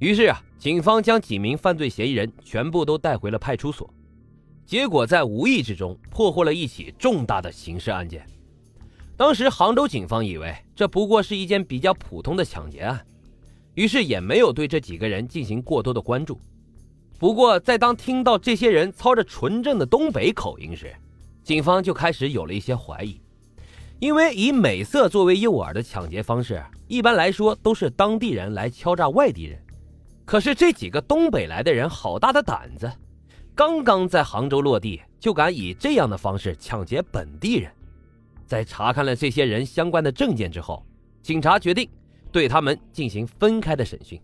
[0.00, 3.88] 于是啊，警方将几名犯罪嫌疑人全部都带回了派出所。
[4.64, 8.24] 结果在无意之中破获了一起重大的刑事案件。
[9.14, 13.04] 当时杭州警方以为这不过是一件比较普通的抢劫案，
[13.74, 16.40] 于是也没有对这几个人进行过多的关注。
[17.18, 20.90] 不过在当听到这些人操着纯正的东北口音时，
[21.44, 23.20] 警方就开始有了一些怀疑，
[23.98, 29.62] 因为以美色作为诱饵的抢劫方式，一般来说都是当地人来敲诈外地人。
[30.30, 32.88] 可是这几个东北来的人好大的胆子，
[33.52, 37.68] 刚刚在杭州落地，就敢以这样的方式抢劫本地人。
[38.46, 40.86] 在查看了这些人相关的证件之后，
[41.20, 41.90] 警察决定
[42.30, 44.22] 对他们进行分开的审讯。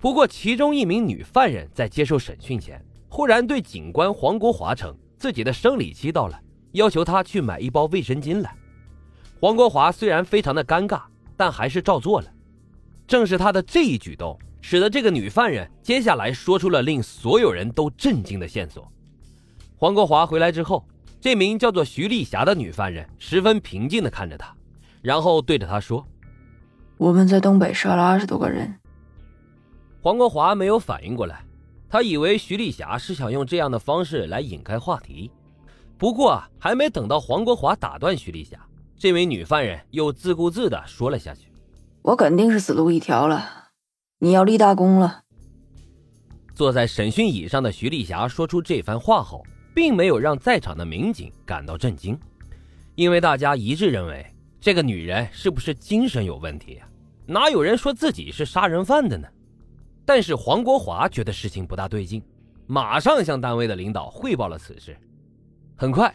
[0.00, 6.36] 不过，其中一名女犯人在接受审讯前，忽然对警官黄国华称自己的生理期到了，
[6.72, 8.52] 要求他去买一包卫生巾来。
[9.40, 11.02] 黄国华虽然非常的尴尬，
[11.36, 12.26] 但还是照做了。
[13.06, 14.36] 正是他的这一举动，
[14.68, 18.90] 使得这个女犯人接下来说出了令所有人都震惊的线索。
[19.76, 20.84] 黄国华回来之后。
[21.18, 24.54] 这名叫做徐丽霞的女犯人十分平静地看着他，
[25.02, 26.06] 然后对着他说
[26.98, 28.72] ：“我们在东北杀了二十多个人。”
[30.00, 31.42] 黄国华没有反应过来，
[31.88, 35.30] 他以为徐丽霞是想用这样的方式来引开话题。
[35.98, 38.56] 不过啊，还没等到黄国华打断徐丽霞，
[38.96, 41.50] 这名女犯人又自顾自地说了下去
[42.02, 43.65] ：“我肯定是死路一条了，
[44.18, 45.22] 你要立大功了。”
[46.54, 49.44] 坐在审讯椅上的徐丽霞说出这番话后。
[49.76, 52.18] 并没有让在场的民警感到震惊，
[52.94, 54.24] 因为大家一致认为
[54.58, 56.88] 这个女人是不是精神有问题啊？
[57.26, 59.28] 哪有人说自己是杀人犯的呢？
[60.06, 62.22] 但是黄国华觉得事情不大对劲，
[62.66, 64.96] 马上向单位的领导汇报了此事。
[65.76, 66.10] 很快，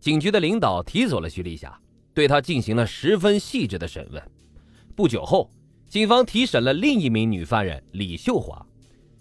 [0.00, 1.80] 警局的领导提走了徐丽霞，
[2.12, 4.20] 对她进行了十分细致的审问。
[4.96, 5.48] 不久后，
[5.88, 8.66] 警方提审了另一名女犯人李秀华，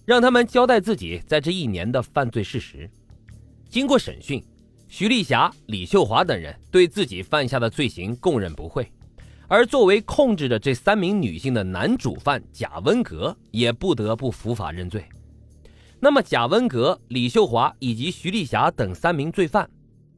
[0.06, 2.90] 让他们交代自己在这一年的犯罪事实。
[3.70, 4.44] 经过审讯，
[4.88, 8.92] 徐丽霞、李秀华等人对自己犯下的罪行供认不讳，
[9.48, 15.06] 而作为控制着这三名女性的男主犯贾文革也不得不伏法认罪。
[16.00, 19.70] 那么，贾文革、李秀华以及徐丽霞等三名罪犯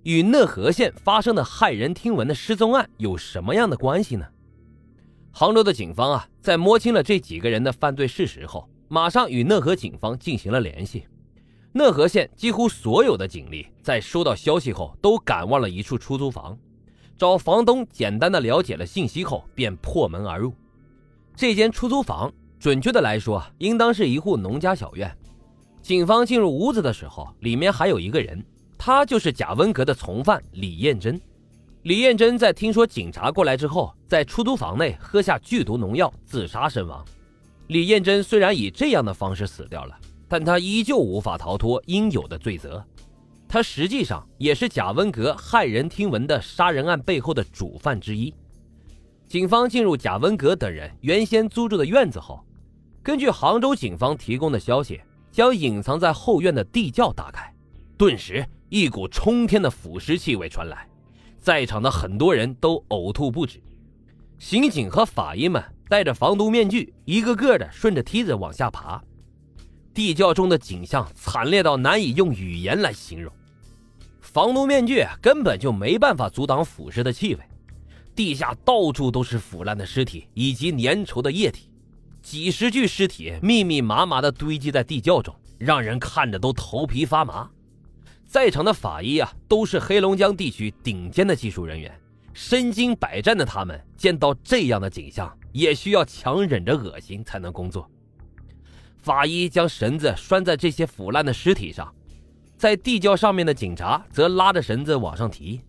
[0.03, 4.25] 与讷河县发生的骇人听闻的失踪案有什么样的关系呢？
[5.37, 11.05] 杭州的警方啊，在摸清了这几个人的犯罪事实后，马上与讷河警方进行了联系。
[11.73, 16.57] 讷河县几乎所有的警力在收到消息后，都赶往了一处出租房，
[17.17, 20.53] 找房东简单的了解了信息后，便破门而入。
[21.35, 25.13] 这间出租房，准确的来说，应当是一户农家小院。
[25.81, 28.41] 警方进入屋子的时候，里面还有一个人，
[28.77, 31.19] 他就是贾文革的从犯李艳珍。
[31.85, 37.05] 李艳珍在听说警察过来之后，在出租房内喝下剧毒农药，自杀身亡。
[37.67, 39.95] 李艳珍虽然以这样的方式死掉了。
[40.27, 42.83] 但他依旧无法逃脱应有的罪责，
[43.47, 48.33] 他实际上也是贾文革骇人听闻的杀人案背后的主犯之一。
[49.27, 52.43] 警方进入贾文革等人原先租住的院子后，
[53.03, 54.99] 根据杭州警方提供的消息，
[55.31, 57.53] 将隐藏在后院的地窖打开，
[57.95, 60.87] 顿时一股冲天的腐尸气味传来，
[61.45, 63.61] 在场的很多人都呕吐不止。
[64.39, 68.99] 刑警和法医们戴着防毒面具，一个个的顺着梯子往下爬。
[69.93, 73.31] 地窖中的景象惨烈到难以用语言来形容，
[74.21, 77.41] 防毒面具根本就没办法阻挡腐蚀的气味，
[78.15, 81.69] 地下到处都是腐烂的尸体以及粘稠的液体，
[82.23, 87.47] 几十具尸体密密麻麻地堆积在地窖中，让人看着都头皮发麻。
[88.35, 91.97] 在场的法医啊，都是黑龙江地区顶尖的技术人员，
[92.33, 97.89] 身经百战的他们见到这样的景象，也需要强忍着恶心才能工作。
[98.97, 101.89] 法医将绳子拴在这些腐烂的尸体上，
[102.57, 105.61] 在地窖上面的警察则拉着绳子往上提。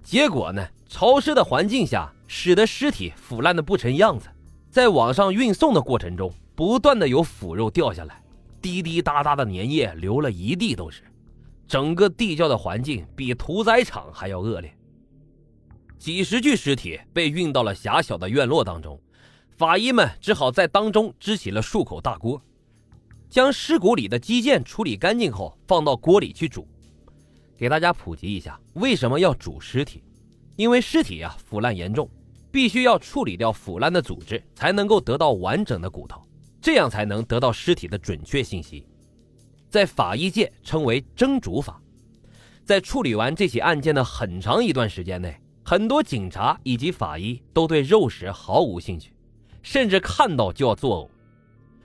[0.00, 4.28] 结果呢，潮湿的环境下使得尸体腐烂的不成样子，
[4.70, 8.22] 在往上运送的过程中，不断的有腐肉掉下来，
[8.60, 11.02] 滴滴答答的粘液流了一地都是，
[11.72, 14.70] 整个地窖的环境比屠宰场还要恶劣。
[15.98, 19.00] 几十具尸体被运到了狭小的院落当中，
[19.56, 22.38] 法医们只好在当中支起了数口大锅。
[23.30, 26.68] 将尸骨里的肌腱处理干净后，放到锅里去煮。
[27.56, 30.04] 给大家普及一下，为什么要煮尸体？
[30.56, 32.06] 因为尸体啊腐烂严重，
[32.50, 36.22] 必须要处理掉腐烂的组织，才能够得到完整的骨头，
[36.60, 38.86] 这样才能得到尸体的准确信息。
[39.72, 41.80] 在法医界称为蒸煮法。
[42.62, 45.34] 在处理完这起案件的很长一段时间内，
[45.64, 49.14] 很多警察以及法医都对肉食毫无兴趣，
[49.62, 51.08] 甚至看到就要作呕。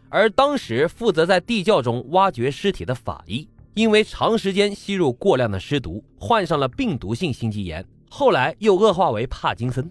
[0.10, 9.90] 而当时负责在地窖中挖掘尸体的法医，因为长时间吸入过量的尸毒，患上了病毒性心肌炎，后来又恶化为帕金森。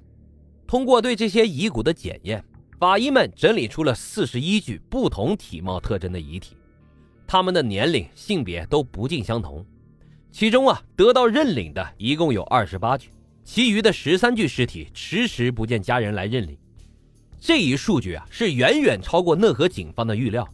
[0.67, 2.45] 通过对这些遗骨的检验，
[2.79, 6.57] 法医们整理出了四十一具不同体貌特征的遗体，
[7.27, 9.65] 他们的年龄、性别都不尽相同。
[10.31, 13.09] 其中啊，得到认领的一共有二十八具，
[13.43, 16.57] 其余的十三具尸体迟迟不见家人来认领。
[17.41, 20.47] 这一数据啊，是远远超过讷河警方的预料，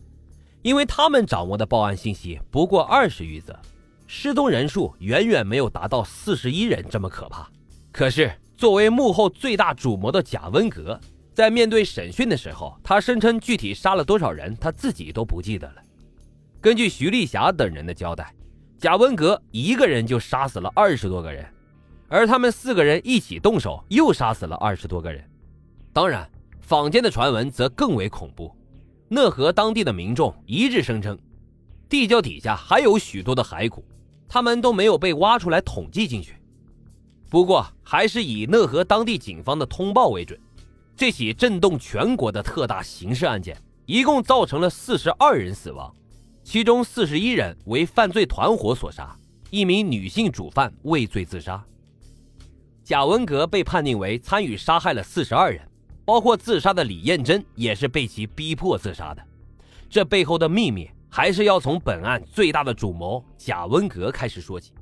[0.63, 3.59] 因为他们掌握的报案信息不过二十余则，
[4.07, 7.51] 失踪人数远远没有达到四十一人这么可怕。
[7.91, 11.01] 可是，作为幕后最大主谋的贾温格，
[11.35, 15.83] 在面对审讯的时候，他声称具体杀了多少人，他自己都不记得了。
[16.63, 18.33] 根据徐丽霞等人的交代，
[18.79, 21.45] 贾文革一个人就杀死了二十多个人，
[22.07, 25.23] 而他们四个人一起动手，又杀死了二十多个人。
[25.93, 26.27] 当然。
[26.65, 28.51] 坊间的传闻则更为恐怖，
[29.09, 31.19] 讷河当地的民众一致声称，
[31.87, 33.85] 地窖底下还有许多的骸骨，
[34.27, 36.37] 他们都没有被挖出来统计进去。
[37.29, 40.39] 不过，还是以讷河当地警方的通报为准。
[40.97, 45.93] 这起震动全国的特大刑事案件，一共造成了四十二人死亡，
[46.45, 49.17] 其中四十一人为犯罪团伙所杀，
[49.51, 51.65] 一名女性主犯畏罪自杀。
[52.85, 55.61] 贾文革被判定为参与杀害了四十二人。
[56.05, 59.23] 包括自杀的李艳珍也是被其逼迫自杀的，
[59.89, 64.73] 这背后的秘密还是要从本案最大的主谋贾文革开始说起。